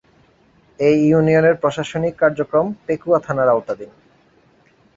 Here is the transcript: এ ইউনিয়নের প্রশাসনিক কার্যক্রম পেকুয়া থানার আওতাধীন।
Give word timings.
এ 0.79 0.89
ইউনিয়নের 1.03 1.55
প্রশাসনিক 1.55 2.13
কার্যক্রম 2.17 2.65
পেকুয়া 2.85 3.19
থানার 3.19 3.49
আওতাধীন। 3.49 3.91